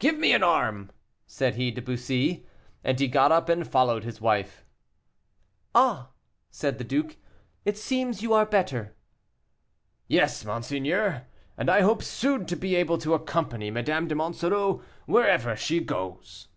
[0.00, 0.90] "Give me an arm,"
[1.24, 2.44] said he to Bussy,
[2.82, 4.64] and he got up and followed his wife.
[5.72, 6.08] "Ah!"
[6.50, 7.16] said the duke,
[7.64, 8.96] "it seems you are better."
[10.08, 15.54] "Yes, monseigneur, and I hope soon to be able to accompany Madame de Monsoreau wherever
[15.54, 16.48] she goes."